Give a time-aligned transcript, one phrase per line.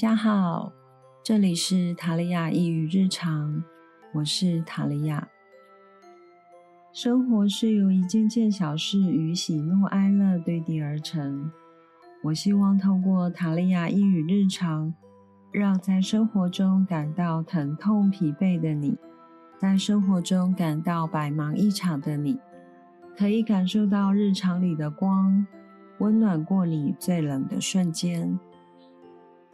[0.00, 0.72] 家好，
[1.22, 3.62] 这里是塔利亚抑郁日常，
[4.14, 5.28] 我是塔利亚。
[6.90, 11.52] 生活是由一件件小事与喜怒哀乐堆叠而成。
[12.22, 14.94] 我希望透过塔利亚抑郁日常，
[15.52, 18.96] 让在生活中感到疼痛疲惫的你，
[19.58, 22.40] 在生活中感到百忙一场的你，
[23.18, 25.46] 可以感受到日常里的光，
[25.98, 28.40] 温暖过你最冷的瞬间。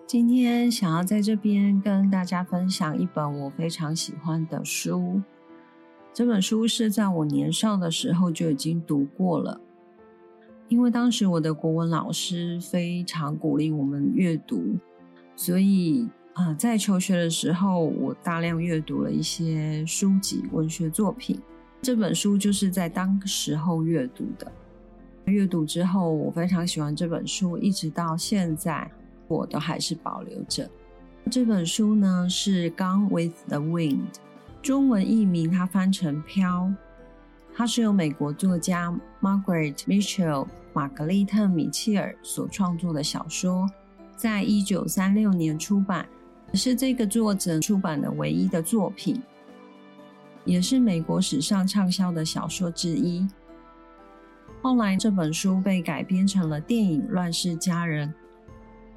[0.06, 5.20] 今天想要在这边跟大家分享一本我非常喜欢的书。
[6.14, 9.60] 这本书是在我年少的时候就已经读过了。
[10.68, 14.76] 因为当时我的国文老师非常鼓励我们阅读，
[15.34, 21.36] 所以啊，在求学的时候，我大量阅读了一些书籍、文学作品。
[21.82, 24.52] 这本书就是在当时候阅读的。
[25.24, 28.88] 阅读之后，我非常喜欢这本书，一直到现在，
[29.28, 30.68] 我都还是保留着。
[31.30, 33.96] 这本书呢是《Gone with the Wind》，
[34.62, 36.64] 中文译名它翻成《飘》。
[37.54, 43.66] 它是由美国作家 Margaret Mitchell 玛格丽特·米切尔所创作的小说，
[44.14, 46.06] 在一九三六年出版，
[46.54, 49.20] 是这个作者出版的唯一的作品，
[50.44, 53.26] 也是美国史上畅销的小说之一。
[54.62, 58.08] 后来这本书被改编成了电影《乱世佳人》。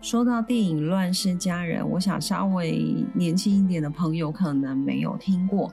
[0.01, 5.71] 说到电影《乱世佳人》，我想稍微年轻一点的朋友可能没有听过。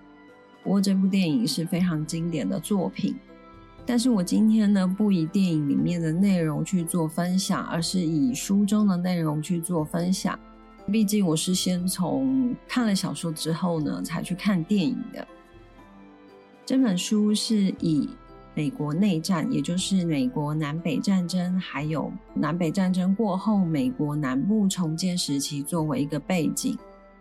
[0.65, 3.15] 不过这部电影是非常经典的作品，
[3.87, 10.37] 但是我今天呢不以电影里面的内容去做分享，而是以书中的内容去做分享。
[10.91, 15.27] 毕竟我是先从看了小说之后呢才去看电影的。
[16.65, 18.11] 这本书是以
[18.57, 26.75] 美国内战，也就是美国南北战争，还有南北战争过后美国南部重建时期作为一个背景。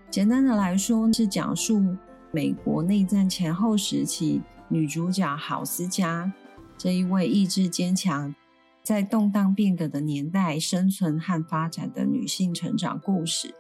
[0.09, 1.97] 简单的来说是讲述。
[2.31, 6.31] 美国内战前后时期，女主角郝思嘉
[6.77, 8.33] 这一位意志坚强，
[8.81, 13.53] 在动荡变革的年代生存和发展的女性成长故事。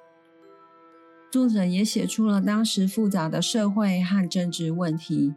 [1.29, 5.33] 作者也写出了当时复杂的社会和政治问题，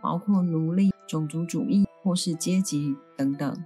[0.00, 3.64] 包括奴隶、种族主义或是阶级等等。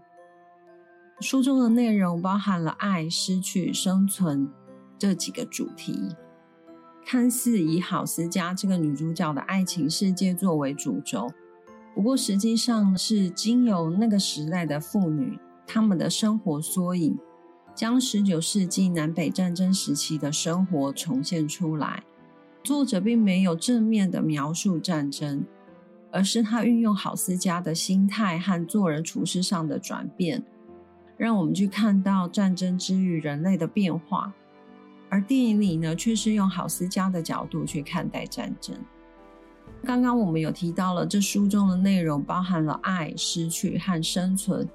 [1.21, 4.49] 书中的内容包含了爱、失去、生存
[4.99, 6.15] 这几个主题。
[7.05, 11.29] 看似以郝思嘉这个女主角的爱情世界作为主轴，
[11.95, 17.19] 不过实际上是经由那个时代的妇女她们的生活缩影，
[17.75, 22.05] 将十九世纪南北战争时期的生活重现出来。
[22.63, 25.45] 作者并没有正面的描述战争，
[26.13, 30.43] 而是他运用郝思嘉的心态和做人处事上的转变，
[31.17, 34.33] 让我们去看到战争之余人类的变化。
[35.09, 38.77] 而电影里呢，却是用郝思嘉的角度去看待战争。
[39.85, 44.69] 刚刚我们有提到了，这书中的内容包含了爱、失去和生存，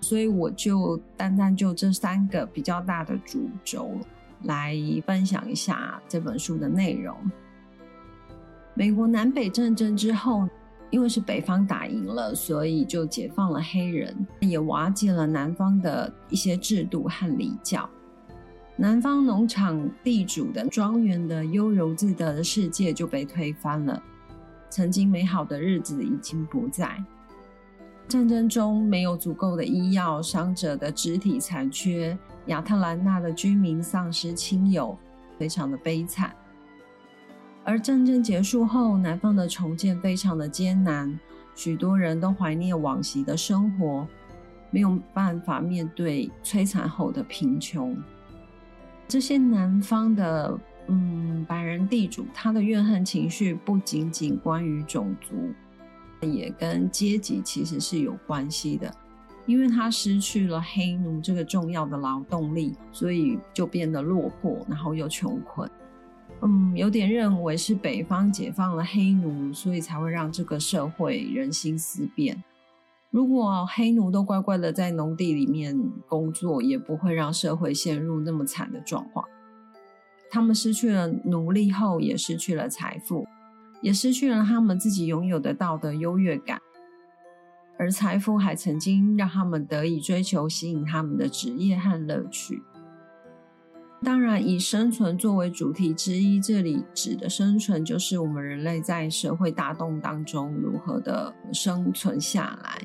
[0.00, 3.92] 所以我就单单就这三个比较大的主轴
[4.42, 7.16] 来分享一下这本书的内容。
[8.74, 10.48] 美国南北战争之后，
[10.92, 17.88] 因为是北方打赢了，所以就解放了黑人，也瓦解了南方的一些制度和礼教。
[18.76, 24.02] 南方农场地主的庄园的悠柔自得的世界就被推翻了，
[24.68, 27.02] 曾经美好的日子已经不在。
[28.06, 32.16] 战争中没有足够的医药，伤者的肢体残缺，
[32.46, 34.94] 亚特兰大的居民丧失亲友，
[35.38, 36.34] 非常的悲惨。
[37.64, 41.18] 而战争结束后，南方的重建非常的艰难，
[41.54, 44.06] 许多人都怀念往昔的生活，
[44.70, 47.96] 没有办法面对摧残后的贫穷。
[49.06, 55.52] 这些南方的嗯白人地主，他的怨恨情绪不仅仅关于种族，
[56.26, 58.92] 也跟阶级其实是有关系的。
[59.44, 65.68] 因为他失去了黑奴这个重要的劳动力，所以就变得落魄，然后又穷困。
[66.44, 72.42] 嗯，有点认为是北方解放了黑奴，所以才会让这个社会人心思变。
[73.10, 75.78] 如果黑奴都乖乖的在农地里面
[76.08, 79.24] 工作，也不会让社会陷入那么惨的状况。
[80.30, 83.26] 他们失去了奴隶后，也失去了财富，
[83.80, 86.58] 也失去了他们自己拥有的道德优越感。
[87.78, 92.62] 而财富还曾经让他们得以追求吸引他们的职业和乐趣。
[94.04, 102.80] 当然，以生存作为主题之一，这里指的生存就是我们人类在社会大动当中如何的生存下来。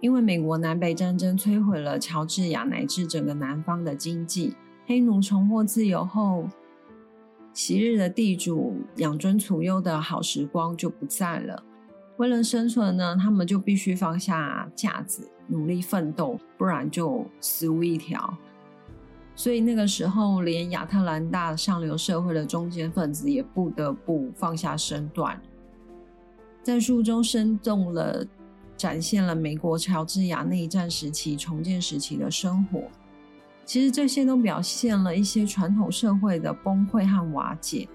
[0.00, 6.48] 因为美国南北战争摧毁了乔治亚乃至整个南方的经济，黑奴重获自由后，
[7.52, 11.62] 昔日的地主养尊处优的好时光就不在了。
[12.16, 18.38] 为了生存呢，他们就必须放下架子，努力奋斗，不然就死路一条。
[19.36, 25.38] 所以那个时候，连亚特兰大上流社会的中间分子也不得不放下身段，
[26.62, 28.26] 在书中生动了
[28.78, 32.84] 展现了美国乔治亚内战时期重建时期的生活。
[33.66, 37.86] 其实这些都表现了一些传统社会的崩溃和瓦解，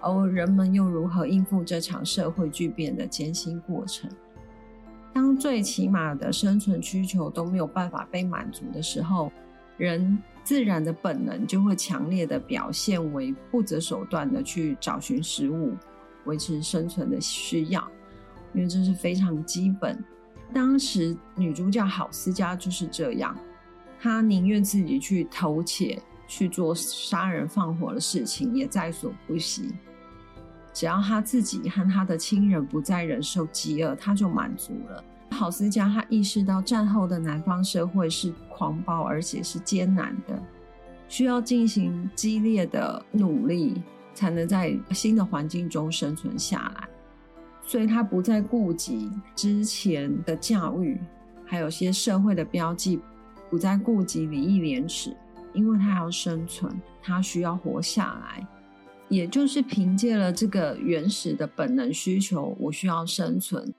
[0.00, 4.10] 而人们又如何应付这场社会巨变的艰辛过程？
[5.14, 9.32] 当最起码的生存需求都没有办法被满足的时候，
[9.76, 15.74] 人自然的本能就会强烈的表现为不择手段的去找寻食物，
[16.26, 17.90] 维持生存的需要，
[18.52, 19.98] 因为这是非常基本。
[20.52, 23.34] 当时女主角郝思嘉就是这样。
[23.98, 29.74] 她宁愿自己去偷窃、去做杀人放火的事情，也在所不惜。
[30.74, 35.02] 只要她自己和她的亲人不再忍受饥饿，她就满足了。
[35.34, 40.42] 郝思嘉他意识到战后的南方社会是狂暴而且是艰难的，
[41.08, 43.82] 需要进行激烈的努力，
[44.14, 46.88] 才能在新的环境中生存下来。
[47.66, 51.00] 所以他不再顾及之前的教育，
[51.44, 53.00] 还有些社会的标记。
[53.50, 55.16] 不再顾及礼义廉耻，
[55.52, 58.44] 因为他要生存，他需要活下来。
[59.08, 63.72] 也就是凭借了这个原始的本能需求，我需要生存，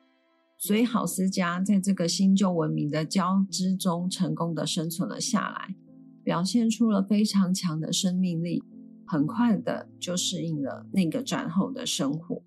[0.57, 5.75] 所以郝思嘉在这个新旧文明的交织中，成功的生存了下来，
[6.23, 8.63] 表现出了非常强的生命力，
[9.05, 12.41] 很快的就适应了那个战后的生活。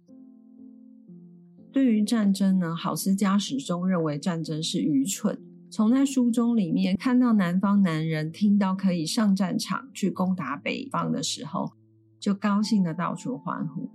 [1.71, 5.39] 对于战争呢，郝思嘉始终认为战争是愚蠢。
[5.71, 11.71] 从在书中里面看到南方男人听到可以上战场去攻打北方的时候，
[12.19, 13.91] 就高兴的到处欢呼。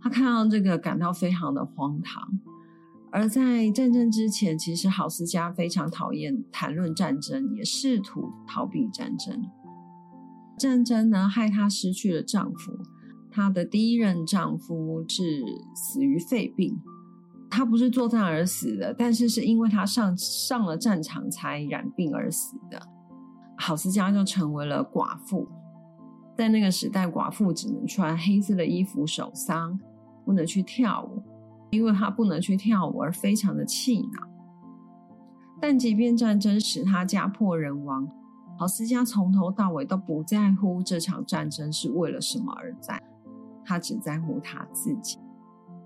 [0.00, 2.40] 他看到这个感到非常的荒唐。
[3.12, 9.42] 而在战争之前，其实郝思嘉非常讨厌谈论战争，也试图逃避战争。
[10.58, 12.72] 战争呢，害她失去了丈夫，
[13.30, 15.42] 她的第一任丈夫是
[15.74, 16.80] 死于肺病。
[17.52, 22.80] 他不是作战而死的，但是是因为他上上了战场才染病而死的。
[23.58, 25.48] 郝思嘉就成为了寡妇，
[26.36, 29.76] 在那个时代，寡妇只能穿黑色的衣服守丧，
[30.24, 31.20] 不能去跳舞，
[31.70, 34.28] 因为他不能去跳舞而非常的气恼。
[35.60, 38.08] 但即便战争使他家破人亡，
[38.58, 43.02] 郝思嘉从头到尾都不在乎这场战争是为了什么而战，
[43.64, 45.18] 他只在乎他自己。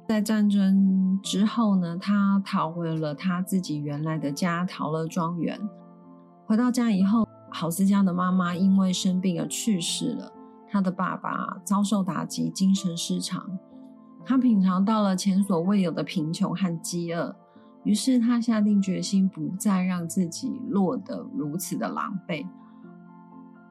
[0.07, 5.59] 在战争之后呢，他逃回了他自己原来的家逃了庄园。
[6.47, 10.31] 回到家以后，郝思嘉的妈妈因为生病而去世了，
[10.69, 13.59] 他的爸爸遭受打击，精神失常。
[14.27, 17.37] 他品尝到了前所未有的贫穷和饥饿，
[17.83, 22.47] 于是他下定决心不再让自己落得如此的狼狈，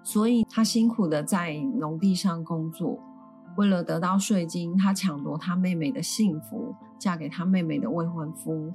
[0.04, 3.00] 所以他辛苦的在农地上工作。
[3.56, 8.72] 为了得到税金，他抢夺他妹妹的幸福，嫁给他妹妹的未婚夫。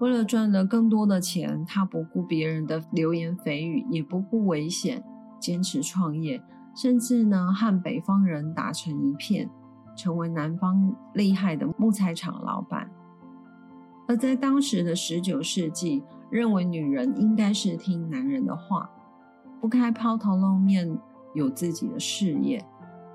[0.00, 5.04] 为了赚得更多的钱，他不顾别人的流言蜚语，也不顾危险，
[5.38, 6.42] 坚持创业，
[6.74, 9.48] 甚至呢和北方人打成一片，
[9.96, 12.90] 成为南方厉害的木材厂老板。
[14.08, 18.90] 而在当时的十九世纪，认为女人应该是听男人的话，
[19.60, 20.98] 不该抛头露面，
[21.34, 22.64] 有自己的事业。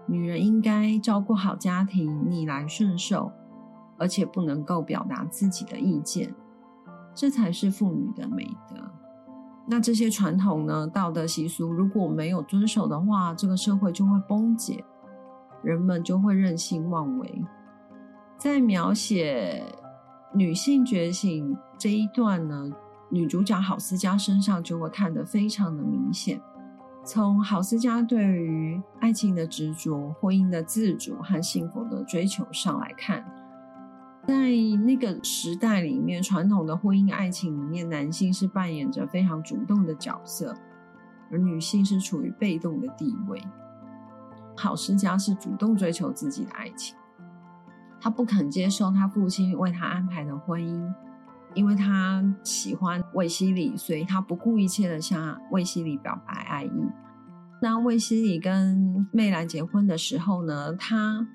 [0.08, 3.32] 女人应该照顾好家庭，逆来顺受，
[3.98, 6.34] 而且不能够表达自己的意见，
[7.13, 8.91] 这才是妇女的美德。
[9.67, 14.86] 那这些传统呢，道德习俗如果没有遵守的话，这个社会就会崩解，
[15.65, 17.43] 人们就会任性妄为。
[18.38, 19.63] 在描写
[20.34, 22.72] 女性觉醒这一段呢，
[23.10, 26.39] 女主角郝思嘉身上就会看得非常的明显。
[27.03, 33.24] 从郝思嘉对于爱情的执着、婚姻的自主和幸福的追求上来看，
[34.27, 34.50] 在
[34.84, 40.55] 那个时代里面，传统的婚姻爱情里面，男性是扮演着非常主动的角色，
[41.31, 43.39] 而女性是处于被动的地位。
[44.55, 46.95] 郝思嘉是主动追求自己的爱情，
[48.00, 50.93] 他不肯接受他父亲为他安排的婚姻。
[51.53, 56.69] 因为他喜欢卫西里，所以他不顾一切的向卫西里表白爱意。
[57.62, 61.25] 当卫西里跟媚兰结婚的时候呢，他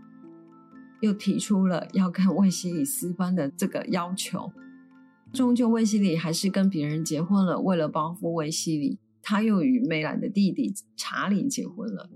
[1.00, 4.53] 又提出了要跟卫西里私奔的这个要求。
[5.33, 7.59] 终究，卫西里还是跟别人结婚了。
[7.59, 12.11] 为了报复卫西里，他又与梅兰的弟弟查理结婚了。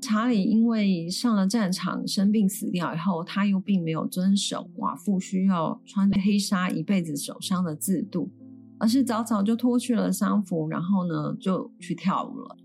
[0.00, 8.30] 查理因为上了战场生病死掉以后，他又并没有遵守寡妇需要穿黑纱一辈子守伤的制度，
[8.78, 12.56] 而是早早就脱去了丧服，然后呢就去跳舞了。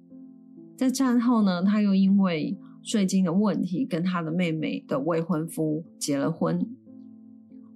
[0.78, 6.68] 在战后呢，他又因为税金的问题，跟他的妹妹的未婚夫结了婚。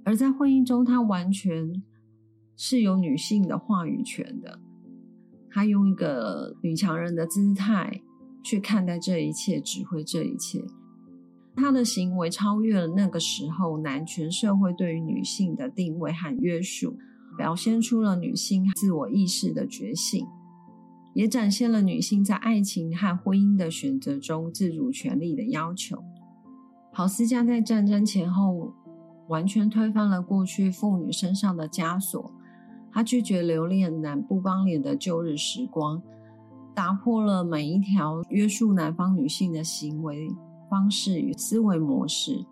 [0.04, 1.84] 而在婚姻中，他完全
[2.56, 4.60] 是有女性的话语权的。
[5.50, 8.02] 他用一个女强人的姿态
[8.44, 10.64] 去看待这一切，指挥这一切。
[11.56, 16.98] 他的行为超越了那个时候男权社会对于女性的定位和约束，
[17.38, 20.26] 表现出了女性自我意识的觉醒。
[21.14, 26.02] 也展现了女性在爱情和婚姻的选择中自主权利的要求。
[26.94, 28.74] 郝思嘉在战争前后
[29.28, 32.32] 完全推翻了过去妇女身上的枷锁，
[32.92, 36.02] 她拒绝留恋南部邦联的旧日时光，
[36.80, 40.34] 打破了每一条约束南方女性的行为
[40.70, 42.46] 方式与思维模式。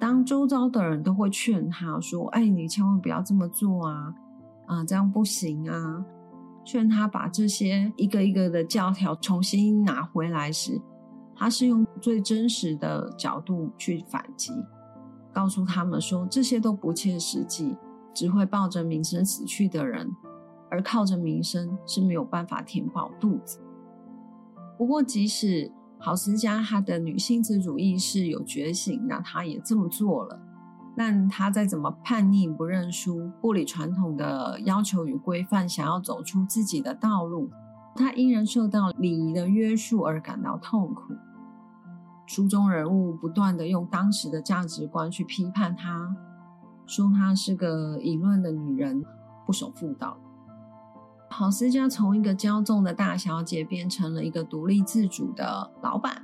[0.00, 4.12] 当周遭的人都会劝他说：“哎，你千万不要这么做啊，
[4.66, 6.04] 啊，这样不行啊。”
[6.66, 10.82] 劝他把这些一个一个的教条重新拿回来时，
[11.36, 14.50] 他是用最真实的角度去反击，
[15.32, 17.76] 告诉他们说这些都不切实际，
[18.12, 20.10] 只会抱着名声死去的人，
[20.72, 23.60] 而靠着名声是没有办法填饱肚子。
[24.78, 30.40] 不过，即使郝思嘉她的女性自主意识有觉醒，那她也这么做了。
[30.94, 37.48] 但他再怎么叛逆、不认输、不理传统的要求与规范，想要走出自己的道路，
[37.94, 41.14] 他依然受到礼仪的约束而感到痛苦。
[42.26, 46.14] 书中人物不断的用当时的价值观去批判她，
[46.84, 49.02] 说她是个淫乱的女人，
[49.46, 50.18] 不守妇道。
[51.32, 56.22] 郝思嘉从一个骄纵的大小姐变成了一个独立自主的老板，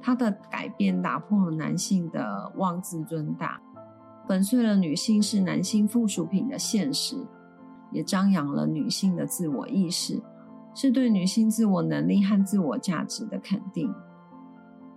[0.00, 3.58] 她的改变打破了男性的妄自尊大。
[4.28, 7.16] 粉碎了女性是男性附属品的现实，
[7.90, 10.22] 也张扬了女性的自我意识，
[10.74, 13.92] 是对女性自我能力和自我价值的肯定。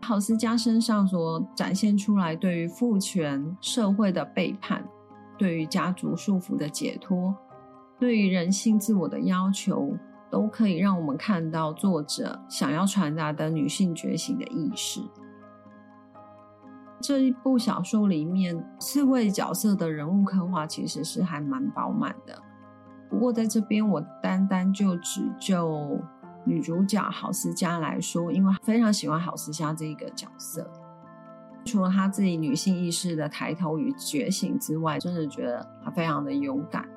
[0.01, 4.85] 郝思嘉身上所展现出来对于父权社会的背叛，
[5.37, 7.33] 对于家族束缚的解脱，
[7.99, 9.95] 对于人性自我的要求，
[10.29, 15.01] 都可以让我们看到作者想要传达的女性觉醒的意识。
[17.01, 22.41] 这一部小说里面四位角色的人物刻画其实是还蛮饱满的。
[23.09, 25.99] 不过在这边我单单就只就
[26.45, 30.67] 女主角郝思嘉来说，因为非常喜欢郝思嘉这一个角色，
[31.63, 36.87] 除了她自己女性意识的抬头与觉醒之外，真的觉得她非常的勇敢。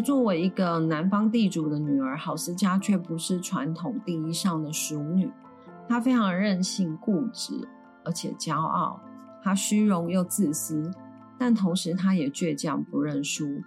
[0.00, 5.30] 作为一个南方地主的女儿，郝思嘉却不是传统定义上的淑女，
[5.88, 7.68] 她非常任性固执。
[8.04, 9.00] 而且骄傲，
[9.44, 10.90] 他虚荣又自私，
[11.38, 13.62] 但同时他也倔强不认输，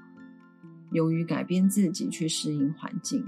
[0.92, 3.26] 勇于改变自己去适应环境。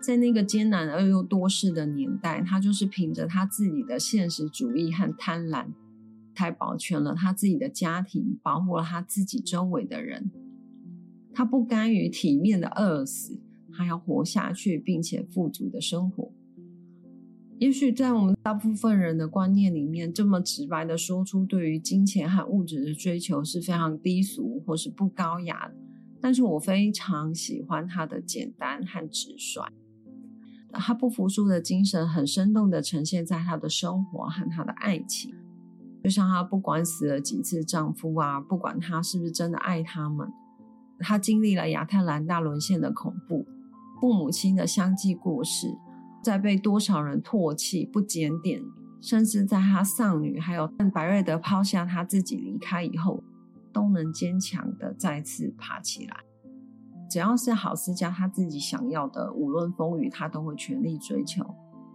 [0.00, 5.66] 在那个艰难而又多事的年代，他就是凭着他自己的现实主义和贪婪，
[6.32, 10.30] 才保全了他自己的家庭，保护了他自己周围的人。
[11.32, 13.40] 他不甘于体面的饿死，
[13.72, 16.32] 他要活下去，并且富足的生活。
[17.58, 25.74] 也许在我们大部分人的观念里面，这么直白的说出对于金钱和物质的追求是非常低俗或是不高雅的。
[26.22, 29.62] 但是我非常喜欢他的简单和直率，
[30.72, 35.34] 他不服输的精神很生动的呈现在他的生活和他的爱情。
[36.02, 40.26] 就像他不管死了几次丈夫啊，不管他是不是真的爱他们，
[41.00, 43.46] 他经历了亚特兰大沦陷的恐怖，
[44.00, 45.76] 父母亲的相继过世。
[46.22, 48.60] 在被多少人唾弃、不检点，
[49.00, 53.24] 甚至在他丧女还有白瑞德抛下他自己离开以后，
[53.72, 56.14] 都能坚强的再次爬起来。
[57.08, 61.42] 只要是郝思嘉他自己想要的，无论风雨，他都会全力追求。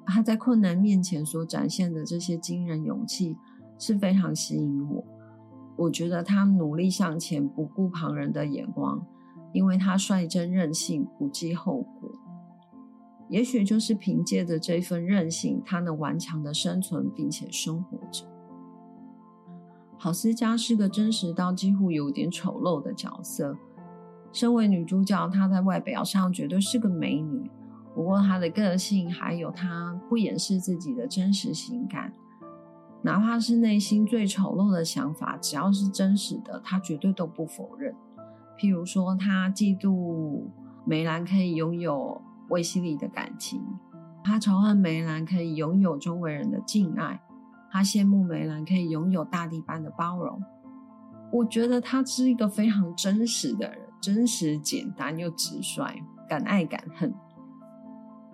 [0.08, 3.38] 他在困难面前所展现的这些惊人勇气
[3.78, 5.06] 是非常吸引我。
[5.78, 9.06] 我觉得他努力向前，不顾旁人的眼光，
[9.54, 12.12] 因为他率真任性，不计后果。
[13.28, 18.26] 也许就是凭借着这份韧性，他能顽强的生存并且生活着。
[19.98, 23.58] 郝思嘉是个真实到几乎有点丑陋的角色。
[24.32, 27.50] 身为女主角，她在外表上绝对是个美女。
[27.96, 32.14] 不过她的个性还有她不掩饰自己的真实情感，
[33.06, 37.96] 哪怕是内心最丑陋的想法，只要是真实的，他绝对都不否认。
[38.58, 40.42] 譬如说，他嫉妒
[40.86, 42.22] 梅兰可以拥有。
[42.48, 43.60] 卫西里的感情，
[44.24, 47.20] 他仇恨梅兰可以拥有周围人的敬爱，
[47.72, 50.40] 他羡慕梅兰可以拥有大地般的包容。
[51.32, 57.12] 我觉得他是一个非常真实的人，真实、简单又直率，敢爱敢恨。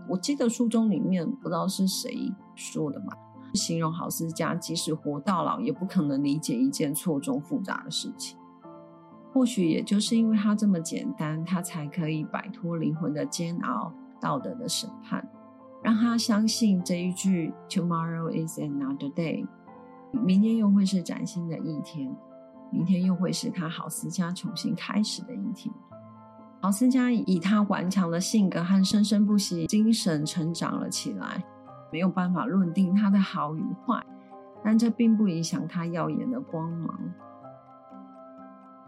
[0.09, 3.17] 我记得书中里面不知道是谁说的吧，
[3.53, 8.37] 形容郝思嘉即使活到老，也不可能理解一件错综复杂的事情。
[9.33, 15.25] 或许也就是因为他这么简单，他才可以摆脱灵魂的煎熬、道德的审判，
[15.81, 19.47] 让他相信这一句 “Tomorrow is another day”，
[20.11, 22.13] 明天又会是崭新的一天，
[22.71, 25.73] 明天又会是他郝思嘉重新开始的一天。
[26.61, 31.43] 郝思嘉以他顽强的性格和生生不息精神成长了起来，
[31.91, 34.03] 没有办法论定它的好与坏，
[34.63, 36.99] 但这并不影响它耀眼的光芒。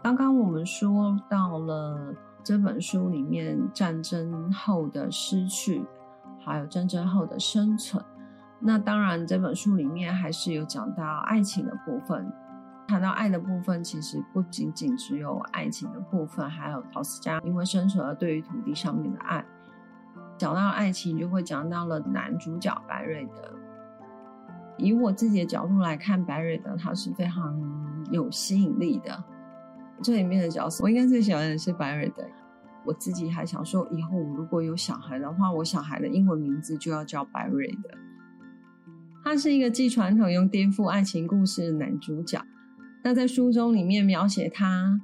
[0.02, 5.84] 刚刚我们说到了这本书里面战争后的失去，
[6.38, 8.04] 还有战争后的生存。
[8.60, 12.30] 那当然，这本书里面还是有讲到爱情的部分。
[12.86, 19.44] 谈到爱的部分，其实不仅仅只有爱情的部分，还有陶斯加因为生存而对于土地上面的爱。
[20.36, 23.54] 讲到爱情，就会讲到了男主角白瑞德。
[24.76, 27.56] 以我自己的角度来看，白瑞德他是非常
[28.10, 29.22] 有吸引力的。
[30.02, 32.24] 这里面的角色，我应该最喜欢的是白瑞德。
[32.84, 37.90] 我自己还想说，以后如果有小孩的话，我小孩的英文名字就要叫白瑞德。
[39.22, 42.44] 他是一个既传统又颠覆爱情故事的男主角。
[43.02, 45.00] 那在书中里面描写他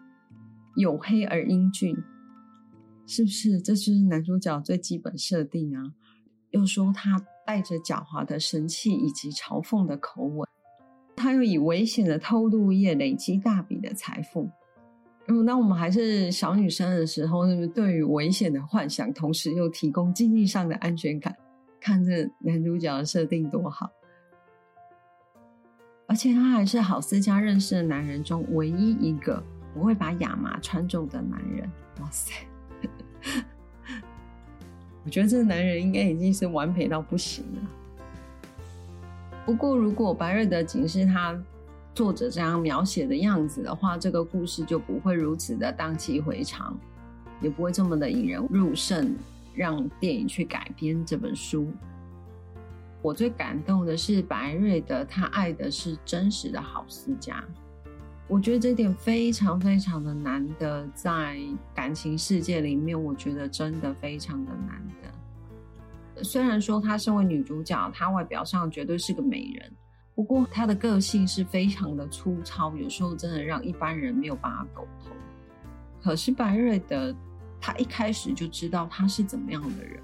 [0.74, 1.96] 黝黑而英俊，
[3.06, 3.60] 是不是？
[3.60, 5.92] 这就是男主角最基本设定啊。
[6.50, 10.48] 又说他带着狡猾的神气以及嘲讽的口吻，
[11.14, 14.50] 他又以危险的偷渡业累积大笔的财富。
[15.28, 21.36] 嗯，那我们还是小女生的时候，是不是对于危险的幻想，同时又提供经济上的安全感？
[21.80, 23.88] 看这男主角的设定多好，
[26.06, 31.70] 而且他还是郝思嘉认识的男人中唯一一个不会把亚麻穿皱的男人。
[32.00, 32.34] 哇塞，
[35.04, 37.60] 我觉得这个男人应该已经是完美到不行了。
[39.46, 41.40] 不过，如果白瑞德仅是他。
[41.92, 46.78] 作者这样描写的样子的话，这个故事就不会如此的荡气回肠，
[47.40, 49.14] 也不会这么的引人入胜，
[49.54, 51.66] 让电影去改编这本书。
[53.02, 57.44] 我最感动的是白瑞德，他爱的是真实的好思家。
[58.30, 61.36] 我觉得这点非常非常的难得，在
[61.74, 66.22] 感情世界里面，我觉得真的非常的难得。
[66.22, 69.72] 虽然说她身为女主角，她外表上绝对是个美人。
[70.14, 75.10] 不过她的个性是非常的粗糙，有时候真的让一般人没有办法苟同。
[76.00, 77.12] 可是白瑞德，
[77.60, 80.00] 他一开始就知道他是怎么样的人。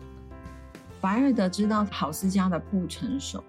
[1.01, 3.45] 白瑞德知道郝思嘉的不成熟，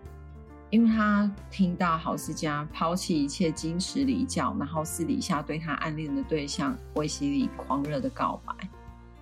[0.69, 8.53] 因为他听到郝思嘉抛弃一切矜持礼教，然后私底下对他暗恋的对象卫西里狂热的告白，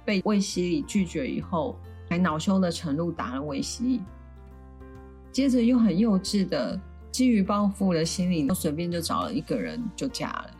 [0.03, 1.77] 被卫西里拒绝以后，
[2.09, 4.01] 还恼羞的程度打了卫西，
[5.31, 6.79] 接着又很幼稚的。
[7.11, 10.51] 基于报复的心理，随便就找了一个人就嫁了。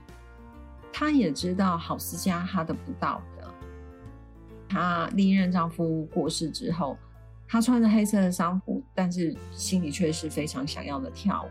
[0.94, 3.54] 她也知道郝思嘉她的不道德。
[4.70, 6.98] 她历任丈夫过世之后，
[7.48, 11.50] 他穿着黑色的丧服，但是心里却是非常想要的跳舞。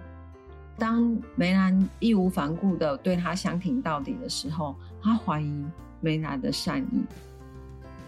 [0.77, 5.65] 当梅兰义无反顾的对他相挺到底的时候，他怀疑
[6.01, 7.05] 梅兰的善意，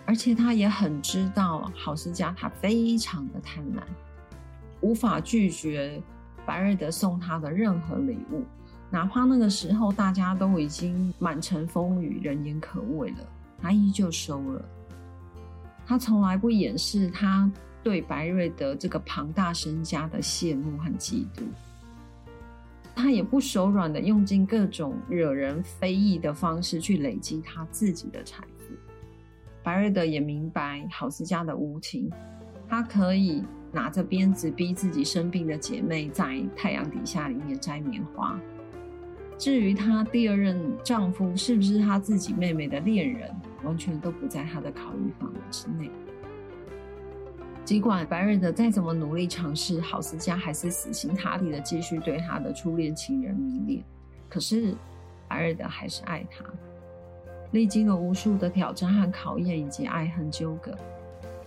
[0.05, 3.83] 而且他也很知道郝思嘉他非常的贪婪，
[4.81, 6.03] 无法拒绝。
[6.45, 8.45] 白瑞德送他的任何礼物，
[8.89, 13.17] 哪怕那个时候大家都已经满城风雨、人言可畏了，
[13.61, 14.65] 他依旧收了。
[15.85, 17.51] 他从来不掩饰他
[17.87, 21.45] 对白瑞德这个庞大身家的羡慕和嫉妒，
[22.97, 28.75] 他也不手软的用尽各种惹人非议的方式去累积他自己的财富。
[29.63, 32.11] 白瑞德也明白郝思嘉的无情，
[32.69, 33.45] 他可以。
[33.73, 38.41] 拿着鞭子逼自己生病的姐妹在太阳底下里面摘棉花。
[39.37, 43.31] 至于她第二任丈夫是不是她自己妹妹的恋人，
[43.65, 45.91] 完全都不在她的考虑范围之内。
[47.67, 53.85] 尽管白瑞德再怎么努力尝试，郝思嘉还是死心塌地的继续对他的初恋情人迷恋。
[54.29, 54.73] 可是
[55.27, 56.45] 白瑞德还是爱他，
[57.51, 60.73] 历经了无数的挑战和考验，以及爱恨纠葛。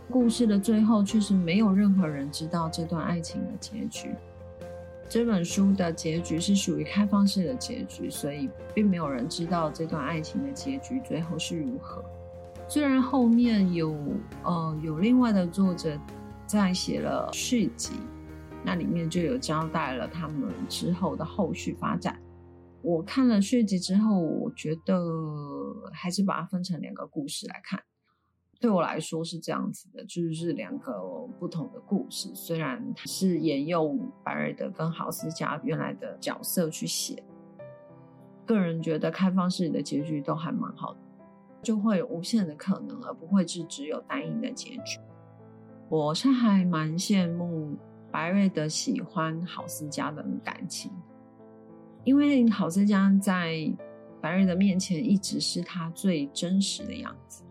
[0.10, 4.10] 故事的最后，却是没有任何人知道这段爱情的结局。
[5.08, 12.04] 这本书的结局是属于开放式的结局，所以并没有人知道这段爱情的结局最后是如何。
[12.70, 13.92] 虽然后面有
[14.44, 16.00] 呃有另外的作者
[16.46, 17.94] 在写了续集，
[18.64, 22.22] 那里面就有交代了他们之后的后续发展。
[22.84, 24.96] 我看了续集之后，我觉得
[25.92, 27.82] 还是把它分成两个故事来看。
[28.60, 30.94] 对我来说是这样子的，就是两个
[31.40, 37.24] 不同的故事，虽然是沿用白瑞德跟豪斯加原来的角色去写，
[38.46, 41.00] 个人觉得开放式的结局都还蛮好的，
[41.62, 45.00] 就会有无限的可能，而不会是只有单一的结局。
[45.90, 47.76] 我是还蛮羡慕
[48.12, 50.92] 白瑞德喜欢郝思嘉的感情，
[52.04, 53.72] 因为郝思嘉在
[54.22, 57.44] 白瑞德面前一直是他最真实的样子。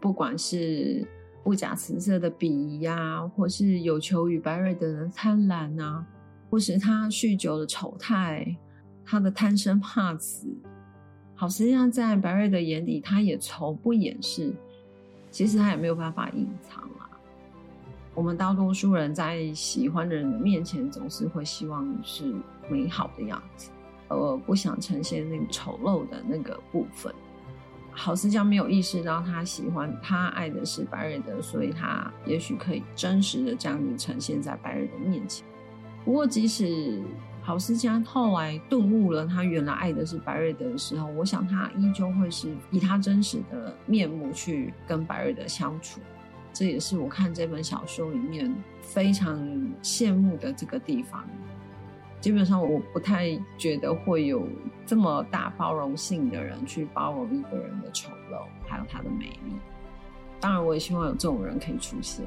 [0.00, 1.06] 不管是
[1.42, 6.06] 不假辞色的鄙夷呀，或是有求于白瑞德的贪婪啊，
[6.50, 8.56] 或是他酗酒的丑态，
[9.04, 10.46] 他的贪生怕死，
[11.36, 14.54] 好，实际上在白瑞德眼里，他也从不掩饰，
[15.30, 17.10] 其实他也没有办法隐藏啊。
[18.14, 22.32] 我们大多数人在喜欢的人的面前，总是会希望是
[22.68, 23.70] 美好的样子，
[24.08, 27.12] 而不想呈现那个丑陋的那个部分。
[27.90, 35.44] 郝思江没有意识到他喜欢他爱的是白瑞德，所以他也许可以真实的这样子呈现在白瑞德面前。
[36.04, 37.02] 不过，即使
[37.46, 46.00] 郝思嘉后来顿悟了他原来爱的是白瑞德的时候，我想他依旧会是以他真实的面目去跟白瑞德相处。
[46.54, 49.38] 这也是我看这本小说里面非常
[49.82, 51.22] 羡慕的这个地方。
[52.18, 54.48] 基本上我不太觉得会有
[54.86, 59.52] 这么大包容性的人去包容一个人的丑陋，还有他的美丽。
[60.40, 62.24] 当然，我也希望有这种人可以出现。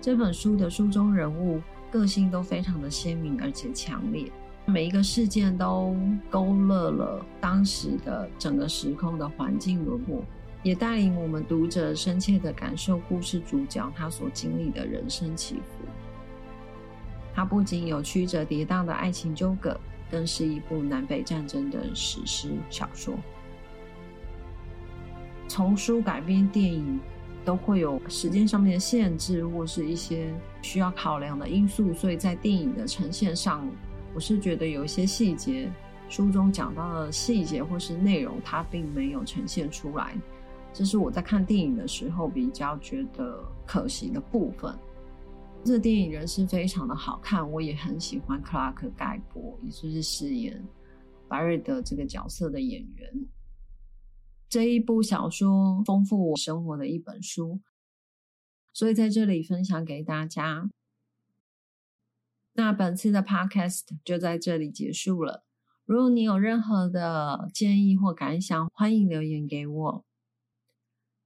[0.00, 1.60] 这本书的书中人物
[1.96, 4.30] 个性都非常的鲜明而且强烈，
[4.66, 5.96] 每一个事件都
[6.28, 10.22] 勾勒了当时的整个时空的环境轮廓，
[10.62, 15.86] 也带领我们读者深切的感受故事主角他所经历的人生起伏。
[17.34, 19.78] 它不仅有曲折跌宕的爱情纠葛，
[20.10, 23.14] 更是一部南北战争的史诗小说。
[25.48, 26.98] 从书改编电影，
[27.46, 33.66] 都会有时间上面的限制，或是一些需要考量的因素，所以在电影的呈现上，
[34.12, 35.70] 我是觉得有一些细节，
[36.08, 40.14] 书中讲到的细节或是内容，它并没有呈现出来，
[40.72, 44.76] 这是我在看电影的时候比较觉得可惜的部分。
[45.64, 50.60] 这电影人是非常的好看，我也很喜欢克拉克盖博，也就是饰演
[51.28, 53.26] 白瑞德这个角色的演员。
[54.48, 57.60] 这一部小说丰富我生活的一本书，
[58.72, 60.70] 所以在这里分享给大家。
[62.52, 65.44] 那本次的 Podcast 就在这里结束了。
[65.84, 70.04] 如果你有任何的建议或感想，欢迎留言给我。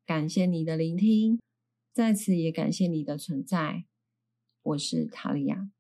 [0.04, 1.40] 感谢你的聆听，
[1.92, 3.84] 在此也感谢你的存在。
[4.62, 5.70] 我是塔利亚。